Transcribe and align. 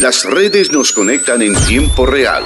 Las 0.00 0.24
redes 0.24 0.72
nos 0.72 0.90
conectan 0.90 1.40
en 1.40 1.54
tiempo 1.66 2.04
real. 2.04 2.42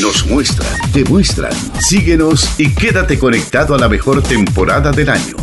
Nos 0.00 0.24
muestran, 0.26 0.92
te 0.92 1.04
muestran. 1.04 1.52
Síguenos 1.78 2.58
y 2.58 2.74
quédate 2.74 3.18
conectado 3.18 3.74
a 3.74 3.78
la 3.78 3.86
mejor 3.86 4.22
temporada 4.22 4.92
del 4.92 5.10
año. 5.10 5.36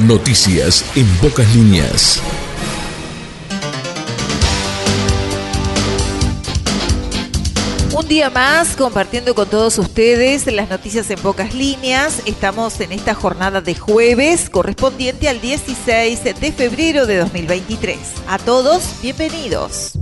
Noticias 0.00 0.84
en 0.96 1.06
pocas 1.18 1.46
líneas. 1.54 2.20
Un 7.96 8.06
día 8.08 8.28
más 8.28 8.76
compartiendo 8.76 9.34
con 9.34 9.48
todos 9.48 9.78
ustedes 9.78 10.44
las 10.52 10.68
noticias 10.68 11.10
en 11.10 11.18
pocas 11.18 11.54
líneas. 11.54 12.20
Estamos 12.26 12.78
en 12.80 12.92
esta 12.92 13.14
jornada 13.14 13.62
de 13.62 13.74
jueves 13.74 14.50
correspondiente 14.50 15.30
al 15.30 15.40
16 15.40 16.22
de 16.38 16.52
febrero 16.52 17.06
de 17.06 17.16
2023. 17.16 17.98
A 18.28 18.36
todos, 18.36 18.96
bienvenidos. 19.00 19.92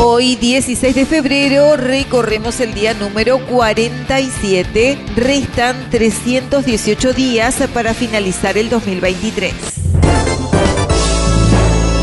Hoy 0.00 0.34
16 0.34 0.96
de 0.96 1.06
febrero 1.06 1.76
recorremos 1.76 2.58
el 2.58 2.74
día 2.74 2.92
número 2.94 3.38
47. 3.46 4.98
Restan 5.14 5.90
318 5.90 7.12
días 7.12 7.54
para 7.72 7.94
finalizar 7.94 8.58
el 8.58 8.68
2023. 8.68 9.78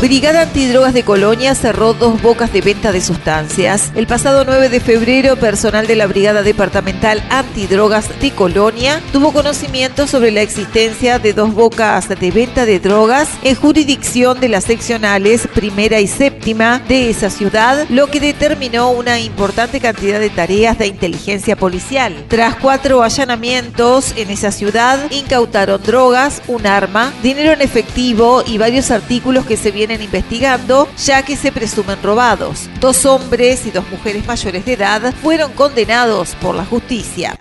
Brigada 0.00 0.42
Antidrogas 0.42 0.92
de 0.92 1.04
Colonia 1.04 1.54
cerró 1.54 1.94
dos 1.94 2.20
bocas 2.20 2.52
de 2.52 2.60
venta 2.60 2.92
de 2.92 3.00
sustancias. 3.00 3.92
El 3.94 4.06
pasado 4.06 4.44
9 4.44 4.68
de 4.68 4.78
febrero, 4.78 5.36
personal 5.36 5.86
de 5.86 5.96
la 5.96 6.06
Brigada 6.06 6.42
Departamental 6.42 7.24
Antidrogas 7.30 8.10
de 8.20 8.30
Colonia 8.30 9.00
tuvo 9.10 9.32
conocimiento 9.32 10.06
sobre 10.06 10.32
la 10.32 10.42
existencia 10.42 11.18
de 11.18 11.32
dos 11.32 11.54
bocas 11.54 12.10
de 12.10 12.30
venta 12.30 12.66
de 12.66 12.78
drogas 12.78 13.30
en 13.42 13.54
jurisdicción 13.54 14.38
de 14.38 14.50
las 14.50 14.64
seccionales 14.64 15.48
primera 15.54 15.98
y 15.98 16.06
séptima 16.06 16.78
de 16.86 17.08
esa 17.08 17.30
ciudad, 17.30 17.86
lo 17.88 18.08
que 18.08 18.20
determinó 18.20 18.90
una 18.90 19.18
importante 19.18 19.80
cantidad 19.80 20.20
de 20.20 20.28
tareas 20.28 20.78
de 20.78 20.88
inteligencia 20.88 21.56
policial. 21.56 22.26
Tras 22.28 22.56
cuatro 22.56 23.02
allanamientos 23.02 24.12
en 24.16 24.28
esa 24.28 24.52
ciudad, 24.52 25.10
incautaron 25.10 25.82
drogas, 25.82 26.42
un 26.48 26.66
arma, 26.66 27.14
dinero 27.22 27.52
en 27.52 27.62
efectivo 27.62 28.44
y 28.46 28.58
varios 28.58 28.90
artículos 28.90 29.46
que 29.46 29.56
se 29.56 29.70
vienen 29.86 30.04
investigando, 30.04 30.88
ya 31.04 31.22
que 31.22 31.36
se 31.36 31.52
presumen 31.52 32.02
robados. 32.02 32.68
Dos 32.80 33.06
hombres 33.06 33.66
y 33.66 33.70
dos 33.70 33.88
mujeres 33.88 34.26
mayores 34.26 34.64
de 34.64 34.72
edad 34.72 35.14
fueron 35.22 35.52
condenados 35.52 36.34
por 36.40 36.56
la 36.56 36.64
justicia. 36.64 37.38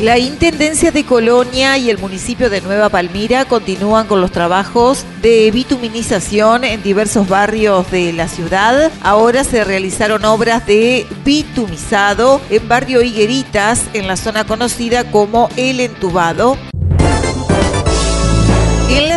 La 0.00 0.18
Intendencia 0.18 0.90
de 0.90 1.04
Colonia 1.04 1.76
y 1.76 1.90
el 1.90 1.98
municipio 1.98 2.48
de 2.48 2.60
Nueva 2.60 2.88
Palmira 2.88 3.44
continúan 3.44 4.06
con 4.06 4.20
los 4.20 4.30
trabajos 4.30 5.04
de 5.20 5.50
bituminización 5.50 6.64
en 6.64 6.82
diversos 6.82 7.28
barrios 7.28 7.90
de 7.90 8.12
la 8.12 8.28
ciudad. 8.28 8.90
Ahora 9.02 9.44
se 9.44 9.64
realizaron 9.64 10.24
obras 10.24 10.66
de 10.66 11.06
bitumizado 11.24 12.40
en 12.48 12.68
barrio 12.68 13.02
Higueritas, 13.02 13.84
en 13.94 14.06
la 14.06 14.16
zona 14.16 14.44
conocida 14.44 15.10
como 15.10 15.48
El 15.56 15.80
Entubado. 15.80 16.56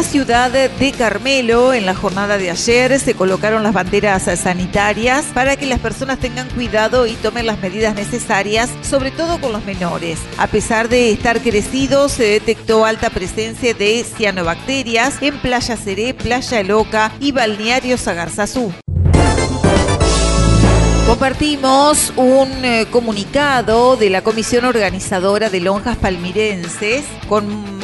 Ciudad 0.10 0.50
de 0.50 0.92
Carmelo, 0.98 1.72
en 1.72 1.86
la 1.86 1.94
jornada 1.94 2.40
de 2.40 2.50
ayer, 2.50 3.00
se 3.00 3.14
colocaron 3.14 3.62
las 3.62 3.74
banderas 3.74 4.24
sanitarias 4.24 5.26
para 5.36 5.56
que 5.56 5.68
las 5.68 5.78
personas 5.78 6.18
tengan 6.18 6.50
cuidado 6.50 7.06
y 7.06 7.14
tomen 7.14 7.46
las 7.46 7.60
medidas 7.60 7.94
necesarias, 7.94 8.72
sobre 8.82 9.12
todo 9.12 9.40
con 9.40 9.52
los 9.52 9.64
menores. 9.66 10.18
A 10.40 10.48
pesar 10.48 10.90
de 10.90 11.12
estar 11.12 11.42
crecidos, 11.42 12.14
se 12.14 12.24
detectó 12.24 12.86
alta 12.86 13.12
presencia 13.12 13.76
de 13.76 14.04
cianobacterias 14.04 15.22
en 15.22 15.38
Playa 15.38 15.78
Seré, 15.78 16.16
Playa 16.16 16.64
Loca 16.64 17.12
y 17.20 17.32
Balneario 17.32 17.96
Sagarzazú. 17.96 18.74
Compartimos 21.06 22.14
un 22.16 22.50
eh, 22.66 22.88
comunicado 22.90 23.96
de 23.96 24.10
la 24.10 24.24
Comisión 24.24 24.66
Organizadora 24.66 25.52
de 25.52 25.60
Lonjas 25.60 25.98
Palmirenses. 25.98 27.04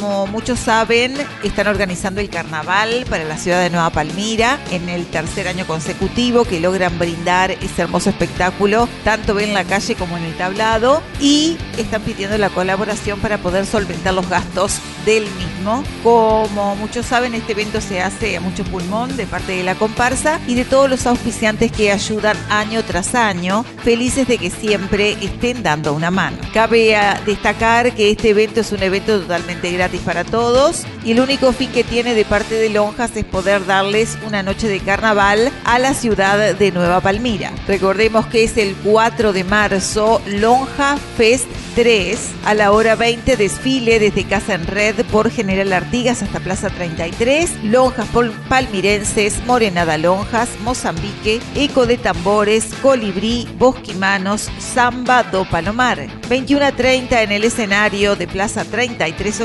Como 0.05 0.27
muchos 0.27 0.59
saben, 0.59 1.15
están 1.41 1.65
organizando 1.65 2.21
el 2.21 2.29
carnaval 2.29 3.07
para 3.09 3.23
la 3.23 3.39
ciudad 3.39 3.63
de 3.63 3.71
Nueva 3.71 3.89
Palmira 3.89 4.59
en 4.69 4.87
el 4.87 5.07
tercer 5.07 5.47
año 5.47 5.65
consecutivo 5.65 6.45
que 6.45 6.59
logran 6.59 6.99
brindar 6.99 7.49
ese 7.49 7.81
hermoso 7.81 8.11
espectáculo, 8.11 8.87
tanto 9.03 9.39
en 9.39 9.55
la 9.55 9.63
calle 9.63 9.95
como 9.95 10.15
en 10.15 10.23
el 10.25 10.37
tablado, 10.37 11.01
y 11.19 11.57
están 11.79 12.03
pidiendo 12.03 12.37
la 12.37 12.51
colaboración 12.51 13.19
para 13.19 13.39
poder 13.39 13.65
solventar 13.65 14.13
los 14.13 14.29
gastos 14.29 14.77
del 15.07 15.23
mismo. 15.23 15.83
Como 16.03 16.75
muchos 16.75 17.07
saben, 17.07 17.33
este 17.33 17.53
evento 17.53 17.81
se 17.81 17.99
hace 18.01 18.37
a 18.37 18.41
mucho 18.41 18.63
pulmón 18.65 19.17
de 19.17 19.25
parte 19.25 19.53
de 19.53 19.63
la 19.63 19.73
comparsa 19.73 20.39
y 20.45 20.53
de 20.53 20.65
todos 20.65 20.87
los 20.87 21.07
auspiciantes 21.07 21.71
que 21.71 21.91
ayudan 21.91 22.37
año 22.49 22.83
tras 22.83 23.15
año, 23.15 23.65
felices 23.83 24.27
de 24.27 24.37
que 24.37 24.51
siempre 24.51 25.13
estén 25.13 25.63
dando 25.63 25.93
una 25.93 26.11
mano. 26.11 26.37
Cabe 26.53 26.95
destacar 27.25 27.93
que 27.93 28.11
este 28.11 28.29
evento 28.29 28.61
es 28.61 28.71
un 28.71 28.83
evento 28.83 29.19
totalmente 29.19 29.71
gratis 29.71 29.94
para 29.99 30.23
todos 30.23 30.83
y 31.03 31.11
el 31.11 31.19
único 31.19 31.51
fin 31.53 31.71
que 31.71 31.83
tiene 31.83 32.13
de 32.13 32.25
parte 32.25 32.55
de 32.55 32.69
Lonjas 32.69 33.15
es 33.15 33.25
poder 33.25 33.65
darles 33.65 34.17
una 34.25 34.43
noche 34.43 34.67
de 34.67 34.79
carnaval 34.79 35.51
a 35.63 35.79
la 35.79 35.93
ciudad 35.93 36.55
de 36.55 36.71
Nueva 36.71 37.01
Palmira. 37.01 37.51
Recordemos 37.67 38.25
que 38.27 38.43
es 38.43 38.57
el 38.57 38.75
4 38.75 39.33
de 39.33 39.43
marzo, 39.43 40.21
Lonja 40.27 40.97
Fest 41.17 41.47
3, 41.75 42.17
a 42.45 42.53
la 42.53 42.71
hora 42.71 42.95
20 42.95 43.35
desfile 43.35 43.99
desde 43.99 44.23
Casa 44.23 44.53
en 44.53 44.65
Red 44.65 45.05
por 45.11 45.29
General 45.29 45.73
Artigas 45.73 46.23
hasta 46.23 46.39
Plaza 46.39 46.69
33, 46.69 47.63
Lonjas 47.65 48.07
Palmirenses, 48.47 49.45
Morenada 49.45 49.97
Lonjas, 49.97 50.49
Mozambique, 50.63 51.41
Eco 51.53 51.85
de 51.85 51.97
Tambores, 51.97 52.69
Colibrí, 52.81 53.47
Bosquimanos, 53.57 54.49
Samba 54.57 55.23
do 55.23 55.45
Palomar. 55.45 56.07
21 56.29 56.65
a 56.65 56.71
30 56.71 57.23
en 57.23 57.31
el 57.31 57.43
escenario 57.43 58.15
de 58.15 58.27
Plaza 58.27 58.63
33 58.63 59.41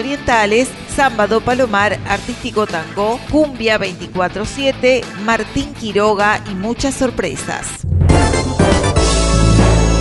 Do 1.29 1.41
Palomar, 1.41 1.99
Artístico 2.07 2.65
Tango, 2.65 3.19
Cumbia 3.33 3.81
24-7, 3.81 5.03
Martín 5.25 5.75
Quiroga 5.75 6.41
y 6.49 6.55
muchas 6.55 6.95
sorpresas. 6.95 7.67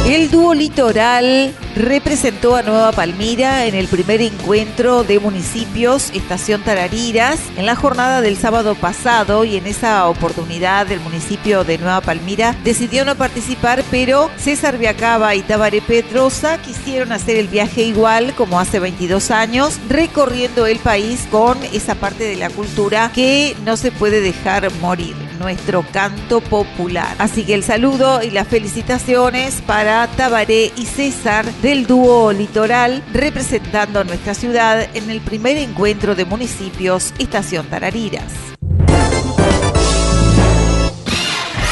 El 0.05 0.29
dúo 0.29 0.53
litoral 0.53 1.51
representó 1.79 2.57
a 2.57 2.61
Nueva 2.61 2.91
Palmira 2.91 3.65
en 3.65 3.73
el 3.73 3.87
primer 3.87 4.21
encuentro 4.21 5.05
de 5.05 5.17
municipios 5.17 6.11
Estación 6.13 6.61
Tarariras 6.61 7.39
en 7.55 7.65
la 7.65 7.77
jornada 7.77 8.19
del 8.19 8.35
sábado 8.35 8.75
pasado 8.75 9.45
y 9.45 9.55
en 9.55 9.65
esa 9.65 10.09
oportunidad 10.09 10.91
el 10.91 10.99
municipio 10.99 11.63
de 11.63 11.77
Nueva 11.77 12.01
Palmira 12.01 12.53
decidió 12.65 13.05
no 13.05 13.15
participar, 13.15 13.81
pero 13.89 14.29
César 14.35 14.77
Viacaba 14.77 15.35
y 15.35 15.41
Tabaré 15.41 15.81
Petrosa 15.81 16.61
quisieron 16.61 17.13
hacer 17.13 17.37
el 17.37 17.47
viaje 17.47 17.83
igual 17.83 18.35
como 18.35 18.59
hace 18.59 18.79
22 18.79 19.31
años, 19.31 19.79
recorriendo 19.87 20.65
el 20.65 20.79
país 20.79 21.29
con 21.31 21.57
esa 21.71 21.95
parte 21.95 22.25
de 22.25 22.35
la 22.35 22.49
cultura 22.49 23.09
que 23.15 23.55
no 23.63 23.77
se 23.77 23.93
puede 23.93 24.19
dejar 24.19 24.69
morir 24.81 25.28
nuestro 25.39 25.83
canto 25.91 26.41
popular. 26.41 27.15
Así 27.17 27.45
que 27.45 27.55
el 27.55 27.63
saludo 27.63 28.21
y 28.21 28.31
las 28.31 28.47
felicitaciones 28.47 29.61
para 29.61 30.05
Tabaré 30.07 30.71
y 30.75 30.85
César 30.85 31.45
del 31.61 31.87
dúo 31.87 32.31
Litoral 32.31 33.03
representando 33.13 33.99
a 33.99 34.03
nuestra 34.03 34.33
ciudad 34.33 34.87
en 34.93 35.09
el 35.09 35.21
primer 35.21 35.57
encuentro 35.57 36.15
de 36.15 36.25
municipios 36.25 37.13
Estación 37.17 37.65
Tarariras. 37.67 38.31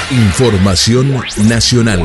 Información 0.10 1.22
nacional. 1.38 2.02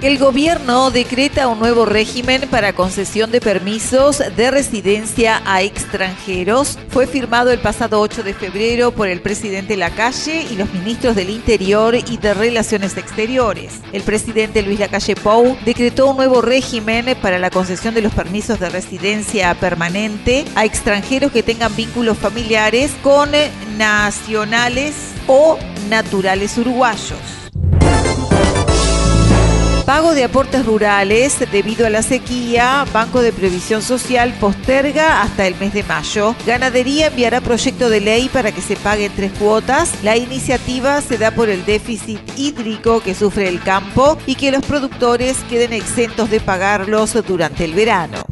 El 0.00 0.16
gobierno 0.16 0.92
decreta 0.92 1.48
un 1.48 1.58
nuevo 1.58 1.84
régimen 1.84 2.42
para 2.48 2.72
concesión 2.72 3.32
de 3.32 3.40
permisos 3.40 4.22
de 4.36 4.52
residencia 4.52 5.42
a 5.44 5.62
extranjeros. 5.62 6.78
Fue 6.90 7.08
firmado 7.08 7.50
el 7.50 7.58
pasado 7.58 8.00
8 8.00 8.22
de 8.22 8.32
febrero 8.32 8.92
por 8.92 9.08
el 9.08 9.20
presidente 9.20 9.76
Lacalle 9.76 10.46
y 10.48 10.54
los 10.54 10.72
ministros 10.72 11.16
del 11.16 11.30
Interior 11.30 11.96
y 11.96 12.16
de 12.16 12.32
Relaciones 12.32 12.96
Exteriores. 12.96 13.80
El 13.92 14.02
presidente 14.02 14.62
Luis 14.62 14.78
Lacalle 14.78 15.16
Pou 15.16 15.58
decretó 15.64 16.10
un 16.10 16.16
nuevo 16.16 16.42
régimen 16.42 17.16
para 17.20 17.40
la 17.40 17.50
concesión 17.50 17.92
de 17.92 18.02
los 18.02 18.14
permisos 18.14 18.60
de 18.60 18.70
residencia 18.70 19.52
permanente 19.56 20.44
a 20.54 20.64
extranjeros 20.64 21.32
que 21.32 21.42
tengan 21.42 21.74
vínculos 21.74 22.16
familiares 22.16 22.92
con 23.02 23.30
nacionales 23.76 24.94
o 25.26 25.58
naturales 25.90 26.56
uruguayos. 26.56 27.37
Pago 29.88 30.14
de 30.14 30.24
aportes 30.24 30.66
rurales 30.66 31.38
debido 31.50 31.86
a 31.86 31.88
la 31.88 32.02
sequía, 32.02 32.84
Banco 32.92 33.22
de 33.22 33.32
Previsión 33.32 33.80
Social 33.80 34.34
posterga 34.38 35.22
hasta 35.22 35.46
el 35.46 35.54
mes 35.54 35.72
de 35.72 35.82
mayo. 35.82 36.36
Ganadería 36.46 37.06
enviará 37.06 37.40
proyecto 37.40 37.88
de 37.88 38.02
ley 38.02 38.28
para 38.30 38.52
que 38.52 38.60
se 38.60 38.76
paguen 38.76 39.10
tres 39.16 39.32
cuotas. 39.38 39.90
La 40.02 40.18
iniciativa 40.18 41.00
se 41.00 41.16
da 41.16 41.30
por 41.30 41.48
el 41.48 41.64
déficit 41.64 42.20
hídrico 42.36 43.00
que 43.00 43.14
sufre 43.14 43.48
el 43.48 43.62
campo 43.62 44.18
y 44.26 44.34
que 44.34 44.52
los 44.52 44.62
productores 44.62 45.38
queden 45.48 45.72
exentos 45.72 46.28
de 46.28 46.40
pagarlos 46.40 47.16
durante 47.26 47.64
el 47.64 47.72
verano. 47.72 48.27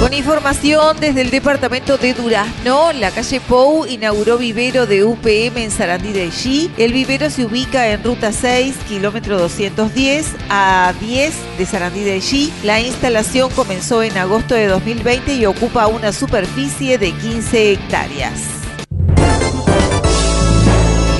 Con 0.00 0.14
información 0.14 0.96
desde 0.98 1.20
el 1.20 1.28
departamento 1.28 1.98
de 1.98 2.14
Durazno, 2.14 2.90
la 2.94 3.10
calle 3.10 3.38
Pou 3.38 3.84
inauguró 3.84 4.38
vivero 4.38 4.86
de 4.86 5.04
UPM 5.04 5.58
en 5.58 5.70
Sarandí 5.70 6.14
de 6.14 6.22
Allí. 6.22 6.70
El 6.78 6.94
vivero 6.94 7.28
se 7.28 7.44
ubica 7.44 7.86
en 7.86 8.02
ruta 8.02 8.32
6, 8.32 8.76
kilómetro 8.88 9.38
210 9.38 10.26
a 10.48 10.94
10 10.98 11.34
de 11.58 11.66
Sarandí 11.66 12.00
de 12.00 12.12
Allí. 12.12 12.50
La 12.64 12.80
instalación 12.80 13.50
comenzó 13.50 14.02
en 14.02 14.16
agosto 14.16 14.54
de 14.54 14.68
2020 14.68 15.34
y 15.34 15.44
ocupa 15.44 15.86
una 15.86 16.14
superficie 16.14 16.96
de 16.96 17.12
15 17.12 17.72
hectáreas. 17.72 18.59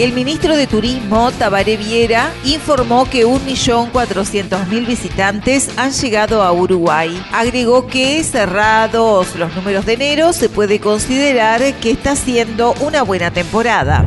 El 0.01 0.15
ministro 0.15 0.57
de 0.57 0.67
Turismo, 0.67 1.31
Tabaré 1.31 1.77
Viera, 1.77 2.33
informó 2.47 3.05
que 3.05 3.27
1.400.000 3.27 4.87
visitantes 4.87 5.69
han 5.77 5.93
llegado 5.93 6.43
a 6.43 6.51
Uruguay. 6.53 7.23
Agregó 7.35 7.87
que, 7.87 8.25
cerrados 8.25 9.37
los 9.37 9.55
números 9.55 9.85
de 9.85 9.93
enero, 9.93 10.33
se 10.33 10.49
puede 10.49 10.81
considerar 10.81 11.61
que 11.83 11.91
está 11.91 12.17
siendo 12.17 12.73
una 12.81 13.03
buena 13.03 13.31
temporada. 13.31 14.07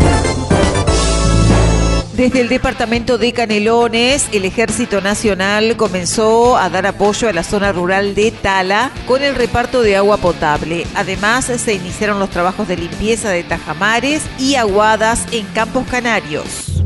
Desde 2.16 2.42
el 2.42 2.48
departamento 2.48 3.18
de 3.18 3.34
Canelones, 3.34 4.28
el 4.32 4.46
Ejército 4.46 5.02
Nacional 5.02 5.76
comenzó 5.76 6.58
a 6.58 6.70
dar 6.70 6.86
apoyo 6.86 7.28
a 7.28 7.34
la 7.34 7.44
zona 7.44 7.72
rural 7.72 8.14
de 8.14 8.30
Tala 8.30 8.92
con 9.08 9.24
el 9.24 9.34
reparto 9.34 9.82
de 9.82 9.96
agua 9.96 10.18
potable. 10.18 10.86
Además, 10.94 11.46
se 11.46 11.74
iniciaron 11.74 12.20
los 12.20 12.30
trabajos 12.30 12.68
de 12.68 12.78
limpieza 12.78 13.32
de 13.32 13.44
tajamares 13.44 14.22
y 14.38 14.54
aguadas 14.56 15.26
en 15.32 15.48
Campos 15.48 15.88
Canarios. 15.88 16.84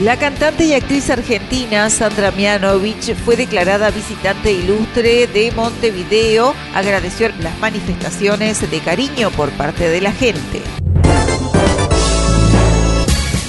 La 0.00 0.18
cantante 0.18 0.64
y 0.64 0.72
actriz 0.72 1.10
argentina 1.10 1.90
Sandra 1.90 2.30
Mianovich 2.30 3.14
fue 3.14 3.36
declarada 3.36 3.90
visitante 3.90 4.52
ilustre 4.52 5.26
de 5.26 5.52
Montevideo. 5.52 6.54
Agradeció 6.74 7.28
las 7.40 7.58
manifestaciones 7.58 8.70
de 8.70 8.80
cariño 8.80 9.30
por 9.32 9.50
parte 9.50 9.90
de 9.90 10.00
la 10.00 10.12
gente. 10.12 10.62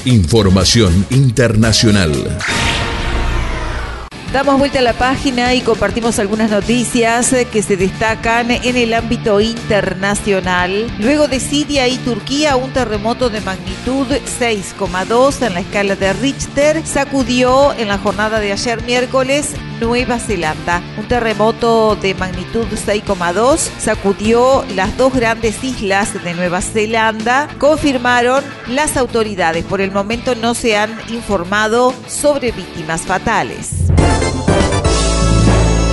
Información 0.06 1.06
internacional. 1.12 2.12
Damos 4.34 4.58
vuelta 4.58 4.80
a 4.80 4.82
la 4.82 4.94
página 4.94 5.54
y 5.54 5.62
compartimos 5.62 6.18
algunas 6.18 6.50
noticias 6.50 7.32
eh, 7.34 7.46
que 7.46 7.62
se 7.62 7.78
destacan 7.78 8.50
en 8.50 8.76
el 8.76 8.96
ámbito 8.96 9.40
internacional. 9.40 10.92
Luego 10.98 11.28
de 11.28 11.40
Siria 11.40 11.88
y 11.88 11.98
Turquía, 11.98 12.56
un 12.56 12.74
terremoto 12.74 13.30
de 13.30 13.42
magnitud 13.42 14.08
6,2 14.08 15.46
en 15.46 15.54
la 15.54 15.60
escala 15.60 15.96
de 15.96 16.14
Richter 16.14 16.84
sacudió 16.84 17.74
en 17.74 17.90
la 17.90 18.00
jornada 18.00 18.40
de 18.40 18.52
ayer 18.52 18.82
miércoles 18.82 19.52
Nueva 19.80 20.18
Zelanda. 20.18 20.82
Un 20.98 21.08
terremoto 21.08 21.96
de 21.96 22.16
magnitud 22.16 22.66
6,2 22.66 23.70
sacudió 23.78 24.66
las 24.74 24.98
dos 24.98 25.14
grandes 25.14 25.64
islas 25.64 26.24
de 26.24 26.34
Nueva 26.34 26.62
Zelanda, 26.62 27.50
confirmaron 27.60 28.44
las 28.68 28.98
autoridades. 28.98 29.64
Por 29.64 29.80
el 29.80 29.92
momento 29.92 30.34
no 30.34 30.56
se 30.56 30.76
han 30.76 30.90
informado 31.10 31.94
sobre 32.08 32.52
víctimas 32.52 33.02
fatales. 33.02 33.93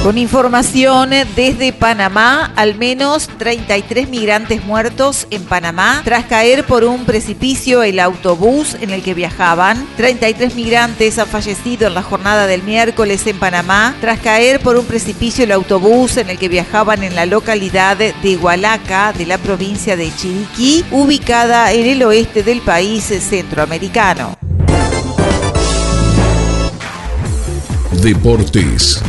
Con 0.03 0.17
información 0.17 1.11
desde 1.37 1.75
Panamá, 1.75 2.53
al 2.57 2.75
menos 2.75 3.29
33 3.39 4.09
migrantes 4.09 4.65
muertos 4.65 5.27
en 5.31 5.45
Panamá 5.45 6.01
tras 6.05 6.25
caer 6.25 6.65
por 6.65 6.85
un 6.85 7.05
precipicio 7.05 7.83
el 7.83 8.01
autobús 8.01 8.77
en 8.81 8.91
el 8.91 9.03
que 9.03 9.13
viajaban. 9.13 9.87
33 9.99 10.55
migrantes 10.55 11.19
han 11.19 11.29
fallecido 11.29 11.87
en 11.87 11.95
la 11.95 12.03
jornada 12.03 12.47
del 12.47 12.63
miércoles 12.63 13.27
en 13.27 13.39
Panamá 13.39 13.95
tras 14.01 14.19
caer 14.21 14.61
por 14.61 14.79
un 14.79 14.87
precipicio 14.87 15.45
el 15.45 15.53
autobús 15.53 16.17
en 16.17 16.31
el 16.31 16.39
que 16.39 16.49
viajaban 16.49 17.05
en 17.05 17.15
la 17.15 17.27
localidad 17.27 17.99
de 17.99 18.37
Hualaca 18.37 19.13
de 19.13 19.27
la 19.27 19.37
provincia 19.37 19.97
de 19.97 20.13
Chiriquí, 20.13 20.83
ubicada 20.91 21.73
en 21.73 21.87
el 21.87 22.03
oeste 22.03 22.43
del 22.43 22.63
país 22.63 23.05
centroamericano. 23.05 24.50
Deportes. 28.01 29.03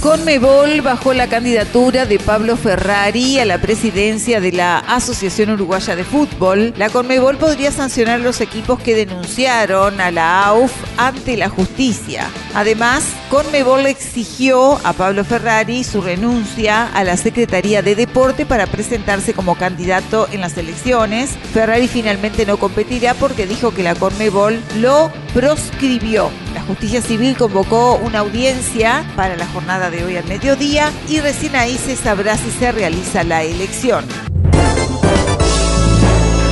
Conmebol 0.00 0.80
bajó 0.80 1.12
la 1.12 1.26
candidatura 1.26 2.06
de 2.06 2.18
Pablo 2.18 2.56
Ferrari 2.56 3.38
a 3.38 3.44
la 3.44 3.60
presidencia 3.60 4.40
de 4.40 4.52
la 4.52 4.78
Asociación 4.78 5.50
Uruguaya 5.50 5.94
de 5.94 6.04
Fútbol. 6.04 6.72
La 6.78 6.88
Conmebol 6.88 7.36
podría 7.36 7.70
sancionar 7.70 8.20
los 8.20 8.40
equipos 8.40 8.80
que 8.80 8.94
denunciaron 8.94 10.00
a 10.00 10.10
la 10.10 10.44
AUF 10.46 10.72
ante 10.96 11.36
la 11.36 11.50
justicia. 11.50 12.30
Además, 12.54 13.04
Conmebol 13.28 13.84
exigió 13.86 14.80
a 14.84 14.92
Pablo 14.92 15.24
Ferrari 15.24 15.84
su 15.84 16.00
renuncia 16.00 16.86
a 16.86 17.04
la 17.04 17.16
Secretaría 17.16 17.82
de 17.82 17.94
Deporte 17.94 18.46
para 18.46 18.66
presentarse 18.66 19.34
como 19.34 19.56
candidato 19.56 20.28
en 20.32 20.40
las 20.40 20.56
elecciones. 20.56 21.36
Ferrari 21.52 21.88
finalmente 21.88 22.46
no 22.46 22.58
competirá 22.58 23.12
porque 23.14 23.46
dijo 23.46 23.74
que 23.74 23.82
la 23.82 23.94
Conmebol 23.94 24.60
lo 24.76 25.12
proscribió. 25.34 26.30
Justicia 26.70 27.02
civil 27.02 27.36
convocó 27.36 27.96
una 27.96 28.20
audiencia 28.20 29.04
para 29.16 29.36
la 29.36 29.44
jornada 29.48 29.90
de 29.90 30.04
hoy 30.04 30.16
al 30.16 30.24
mediodía 30.26 30.92
y 31.08 31.18
recién 31.18 31.56
ahí 31.56 31.76
se 31.76 31.96
sabrá 31.96 32.36
si 32.36 32.48
se 32.52 32.70
realiza 32.70 33.24
la 33.24 33.42
elección. 33.42 34.04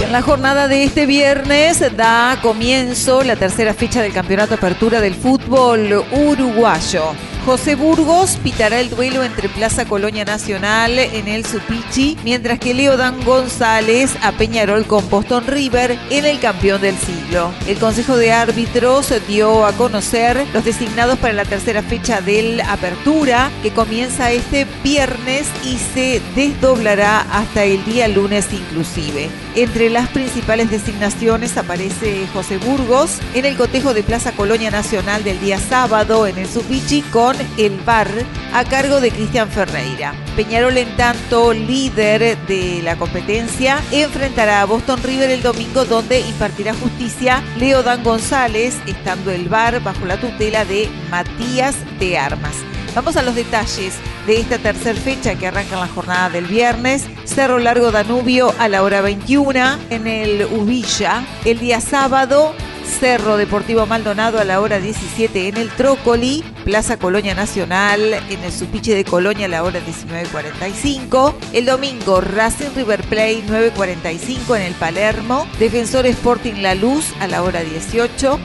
En 0.03 0.11
la 0.11 0.20
jornada 0.20 0.67
de 0.67 0.82
este 0.82 1.06
viernes 1.06 1.85
da 1.97 2.37
comienzo 2.43 3.23
la 3.23 3.37
tercera 3.37 3.75
fecha 3.75 4.03
del 4.03 4.12
Campeonato 4.12 4.55
Apertura 4.55 5.00
del 5.00 5.15
Fútbol 5.15 6.05
Uruguayo. 6.11 7.12
José 7.49 7.77
Burgos 7.77 8.37
pitará 8.45 8.79
el 8.79 8.91
duelo 8.91 9.25
entre 9.25 9.49
Plaza 9.49 9.87
Colonia 9.87 10.27
Nacional 10.27 10.99
en 10.99 11.29
el 11.29 11.47
Supichi, 11.47 12.19
mientras 12.23 12.59
que 12.59 12.75
Leodan 12.75 13.25
González 13.25 14.15
a 14.23 14.33
Peñarol 14.33 14.85
con 14.85 15.09
Boston 15.09 15.47
River 15.47 15.99
en 16.11 16.27
el 16.27 16.41
campeón 16.41 16.83
del 16.83 16.95
siglo. 16.99 17.50
El 17.67 17.79
Consejo 17.79 18.19
de 18.19 18.33
Árbitros 18.33 19.15
dio 19.27 19.65
a 19.65 19.73
conocer 19.73 20.45
los 20.53 20.62
designados 20.62 21.19
para 21.21 21.33
la 21.33 21.47
tercera 21.47 21.83
fecha 21.83 22.21
del 22.21 22.61
Apertura, 22.61 23.50
que 23.62 23.71
comienza 23.71 24.31
este 24.31 24.67
viernes 24.85 25.47
y 25.65 25.79
se 25.79 26.21
desdoblará 26.35 27.21
hasta 27.33 27.65
el 27.65 27.83
día 27.87 28.09
lunes 28.09 28.49
inclusive. 28.53 29.31
Entre 29.55 29.89
las 29.89 30.11
principales 30.11 30.71
designaciones 30.71 31.56
aparece 31.56 32.27
José 32.35 32.59
Burgos 32.59 33.21
en 33.33 33.47
el 33.47 33.56
cotejo 33.56 33.95
de 33.95 34.03
Plaza 34.03 34.33
Colonia 34.33 34.71
Nacional 34.71 35.25
del 35.25 35.41
día 35.41 35.59
sábado 35.59 36.27
en 36.27 36.37
el 36.37 36.47
Supichi 36.47 37.00
con 37.00 37.38
el 37.56 37.79
bar 37.81 38.08
a 38.52 38.64
cargo 38.64 39.00
de 39.00 39.11
Cristian 39.11 39.49
Ferreira. 39.49 40.14
Peñarol, 40.37 40.76
en 40.76 40.96
tanto 40.96 41.52
líder 41.52 42.38
de 42.46 42.81
la 42.82 42.96
competencia, 42.96 43.80
enfrentará 43.90 44.62
a 44.62 44.66
Boston 44.66 45.02
River 45.02 45.30
el 45.30 45.42
domingo 45.42 45.85
donde 45.85 46.21
impartirá 46.21 46.75
justicia 46.75 47.42
Leo 47.59 47.83
Dan 47.83 48.02
González, 48.02 48.76
estando 48.87 49.30
el 49.30 49.49
bar 49.49 49.83
bajo 49.83 50.04
la 50.07 50.21
tutela 50.21 50.64
de 50.64 50.88
Matías 51.11 51.76
de 51.99 52.18
Armas. 52.18 52.57
Vamos 52.95 53.16
a 53.16 53.23
los 53.23 53.35
detalles 53.35 53.95
de 54.26 54.40
esta 54.40 54.59
tercera 54.59 54.99
fecha 54.99 55.35
que 55.37 55.47
arranca 55.47 55.75
en 55.75 55.80
la 55.80 55.88
jornada 55.88 56.30
del 56.30 56.47
viernes. 56.47 57.07
Cerro 57.25 57.59
Largo 57.59 57.92
Danubio 57.92 58.52
a 58.59 58.68
la 58.68 58.83
hora 58.83 59.00
21 59.00 59.78
en 59.90 60.07
el 60.07 60.45
Ubilla. 60.47 61.25
El 61.45 61.61
día 61.61 61.80
sábado 61.80 62.54
Cerro 62.88 63.37
Deportivo 63.37 63.87
Maldonado 63.87 64.38
a 64.38 64.45
la 64.45 64.61
hora 64.61 64.80
17 64.80 65.49
en 65.49 65.57
el 65.57 65.71
Trócoli, 65.71 66.42
Plaza 66.64 66.97
Colonia 66.97 67.35
Nacional 67.35 68.14
en 68.14 68.42
el 68.42 68.52
Supiche 68.52 68.95
de 68.95 69.04
Colonia 69.04 69.47
a 69.47 69.49
la 69.49 69.62
hora 69.62 69.80
19.45. 69.80 71.35
El 71.52 71.66
domingo 71.66 72.21
Racing 72.21 72.75
River 72.75 73.02
Play 73.04 73.45
9.45 73.47 74.57
en 74.57 74.62
el 74.62 74.75
Palermo, 74.75 75.47
Defensor 75.59 76.07
Sporting 76.07 76.62
La 76.62 76.75
Luz 76.75 77.12
a 77.21 77.26
la 77.26 77.42
hora 77.42 77.61
18. 77.62 78.38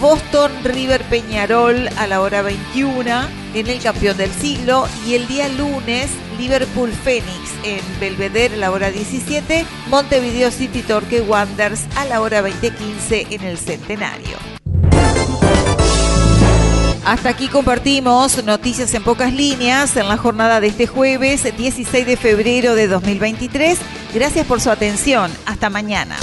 Boston 0.00 0.52
River 0.64 1.02
Peñarol 1.04 1.88
a 1.96 2.06
la 2.06 2.20
hora 2.20 2.42
21 2.42 3.10
en 3.54 3.66
el 3.66 3.80
campeón 3.80 4.16
del 4.16 4.30
siglo 4.32 4.86
y 5.06 5.14
el 5.14 5.26
día 5.26 5.48
lunes 5.48 6.10
Liverpool 6.38 6.90
Phoenix 6.92 7.50
en 7.64 7.80
Belvedere 7.98 8.54
a 8.54 8.58
la 8.58 8.70
hora 8.70 8.90
17, 8.90 9.64
Montevideo 9.88 10.50
City 10.50 10.82
Torque 10.82 11.20
Wanderers 11.20 11.84
a 11.96 12.04
la 12.04 12.20
hora 12.20 12.42
20.15 12.42 13.26
en 13.30 13.42
el 13.42 13.58
Centenario. 13.58 14.36
Hasta 17.04 17.28
aquí 17.28 17.46
compartimos 17.46 18.42
noticias 18.44 18.92
en 18.94 19.04
pocas 19.04 19.32
líneas 19.32 19.96
en 19.96 20.08
la 20.08 20.16
jornada 20.16 20.60
de 20.60 20.66
este 20.66 20.88
jueves 20.88 21.44
16 21.56 22.04
de 22.04 22.16
febrero 22.16 22.74
de 22.74 22.88
2023. 22.88 23.78
Gracias 24.12 24.44
por 24.44 24.60
su 24.60 24.70
atención. 24.70 25.30
Hasta 25.46 25.70
mañana. 25.70 26.16